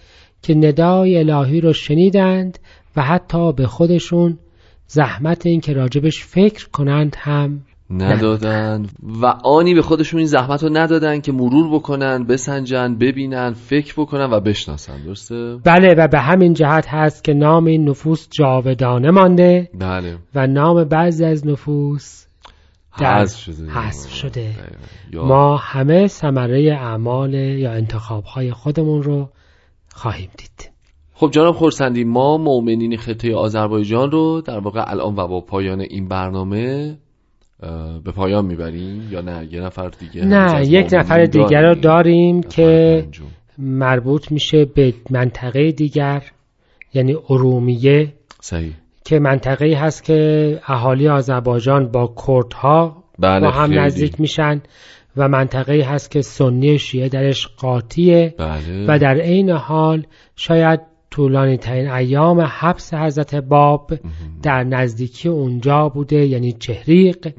که 0.43 0.55
ندای 0.55 1.19
الهی 1.19 1.61
رو 1.61 1.73
شنیدند 1.73 2.59
و 2.97 3.03
حتی 3.03 3.53
به 3.53 3.67
خودشون 3.67 4.39
زحمت 4.87 5.47
این 5.47 5.61
که 5.61 5.73
راجبش 5.73 6.25
فکر 6.25 6.69
کنند 6.69 7.17
هم 7.19 7.63
ندادن 7.91 8.87
و 9.23 9.27
آنی 9.45 9.75
به 9.75 9.83
خودشون 9.83 10.19
این 10.19 10.27
زحمت 10.27 10.63
رو 10.63 10.69
ندادن 10.73 11.21
که 11.21 11.33
مرور 11.33 11.75
بکنن 11.75 12.25
بسنجن 12.25 12.97
ببینن 12.99 13.53
فکر 13.53 13.95
بکنن 13.97 14.31
و 14.31 14.41
بشناسن 14.41 15.03
درسته؟ 15.03 15.57
بله 15.65 15.95
و 15.95 16.09
به 16.09 16.21
همین 16.21 16.53
جهت 16.53 16.87
هست 16.89 17.25
که 17.25 17.35
نام 17.35 17.65
این 17.65 17.89
نفوس 17.89 18.29
جاودانه 18.31 19.11
مانده 19.11 19.71
بله 19.75 20.19
و 20.35 20.47
نام 20.47 20.85
بعضی 20.85 21.25
از 21.25 21.47
نفوس 21.47 22.27
حذف 22.93 23.39
شده 23.39 23.71
حذف 23.71 24.13
شده. 24.13 24.55
دقیقاً. 25.11 25.27
ما 25.27 25.57
همه 25.57 26.07
ثمره 26.07 26.79
اعمال 26.81 27.35
یا 27.35 27.73
انتخابهای 27.73 28.53
خودمون 28.53 29.03
رو 29.03 29.29
خواهیم 29.95 30.31
دید 30.39 30.71
خب 31.15 31.31
جناب 31.31 31.55
خورسندی 31.55 32.05
ما 32.05 32.39
مؤمنین 32.39 32.97
خطه 32.97 33.35
آذربایجان 33.35 34.11
رو 34.11 34.41
در 34.41 34.59
واقع 34.59 34.85
الان 34.87 35.17
و 35.17 35.27
با 35.27 35.41
پایان 35.41 35.81
این 35.81 36.09
برنامه 36.09 36.97
به 38.05 38.13
پایان 38.13 38.45
می‌بریم 38.45 39.09
یا 39.11 39.21
نه؟ 39.21 39.49
یه 39.51 39.61
نفر 39.61 39.89
دیگه 39.89 40.25
نه 40.25 40.67
یک 40.67 40.89
نفر 40.93 41.25
دیگر 41.25 41.63
رو 41.63 41.75
داریم 41.75 42.43
که 42.43 43.03
پنجم. 43.05 43.25
مربوط 43.59 44.33
میشه 44.33 44.65
به 44.65 44.95
منطقه 45.11 45.73
دیگر 45.73 46.23
یعنی 46.95 47.17
ارومیه. 47.31 48.13
صحیح. 48.41 48.73
که 49.05 49.19
منطقه 49.19 49.75
هست 49.81 50.05
که 50.05 50.61
اهالی 50.67 51.09
آذربایجان 51.09 51.89
با 51.89 52.15
کردها 52.27 53.05
بله 53.19 53.41
با 53.41 53.51
هم 53.51 53.69
خیلی. 53.69 53.81
نزدیک 53.81 54.21
میشن 54.21 54.61
و 55.17 55.29
منطقه 55.29 55.83
هست 55.83 56.11
که 56.11 56.23
سنی 56.23 56.79
شیعه 56.79 57.09
درش 57.09 57.47
قاطیه 57.47 58.35
بله. 58.39 58.87
و 58.89 58.99
در 58.99 59.21
عین 59.21 59.51
حال 59.51 60.07
شاید 60.37 60.81
طولانی 61.11 61.57
ترین 61.57 61.91
ایام 61.91 62.41
حبس 62.41 62.95
حضرت 62.95 63.35
باب 63.35 63.93
در 64.43 64.65
نزدیکی 64.65 65.29
اونجا 65.29 65.89
بوده 65.89 66.27
یعنی 66.27 66.53
چهریق. 66.53 67.19
بله. 67.23 67.33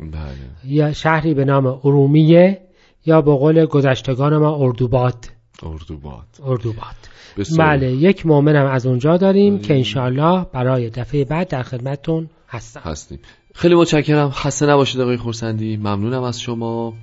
یا 0.65 0.93
شهری 0.93 1.33
به 1.33 1.45
نام 1.45 1.65
ارومیه 1.65 2.61
یا 3.05 3.21
به 3.21 3.31
قول 3.31 3.65
گذشتگان 3.65 4.37
ما 4.37 4.55
اردوباد. 4.55 5.25
اردوباد. 5.63 6.27
اردوباد. 6.43 6.95
بله 7.57 7.91
یک 7.91 8.25
مؤمن 8.25 8.55
هم 8.55 8.65
از 8.65 8.85
اونجا 8.85 9.17
داریم 9.17 9.53
داریم. 9.53 9.67
که 9.67 9.75
انشاءالله 9.75 10.45
برای 10.53 10.89
دفعه 10.89 11.25
بعد 11.25 11.47
در 11.47 11.63
خدمتتون 11.63 12.29
هستم. 12.47 12.81
هستیم. 12.83 13.19
خیلی 13.55 13.75
متشکرم. 13.75 14.31
خسته 14.31 14.65
نباشید 14.65 15.01
آقای 15.01 15.17
خورسندی. 15.17 15.77
ممنونم 15.77 16.23
از 16.23 16.41
شما. 16.41 16.93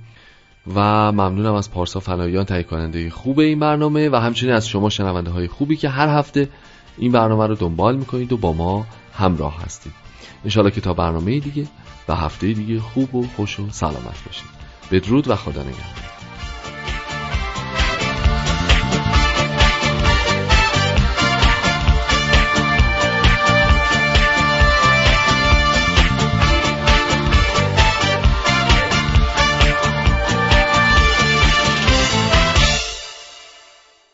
و 0.73 1.11
ممنونم 1.11 1.53
از 1.53 1.71
پارسا 1.71 1.99
فنایان 1.99 2.45
تهیه 2.45 2.63
کننده 2.63 3.09
خوب 3.09 3.39
این 3.39 3.59
برنامه 3.59 4.09
و 4.09 4.15
همچنین 4.15 4.53
از 4.53 4.67
شما 4.67 4.89
شنونده 4.89 5.31
های 5.31 5.47
خوبی 5.47 5.75
که 5.75 5.89
هر 5.89 6.07
هفته 6.07 6.49
این 6.97 7.11
برنامه 7.11 7.47
رو 7.47 7.55
دنبال 7.55 7.95
می‌کنید 7.95 8.33
و 8.33 8.37
با 8.37 8.53
ما 8.53 8.85
همراه 9.13 9.61
هستید. 9.61 9.93
انشالله 10.43 10.71
که 10.71 10.81
تا 10.81 10.93
برنامه 10.93 11.39
دیگه 11.39 11.67
و 12.07 12.15
هفته 12.15 12.53
دیگه 12.53 12.79
خوب 12.79 13.15
و 13.15 13.27
خوش 13.35 13.59
و 13.59 13.69
سلامت 13.71 14.23
باشید. 14.25 14.49
بدرود 14.91 15.27
و 15.27 15.35
خدا 15.35 15.61
نگهدار. 15.61 16.14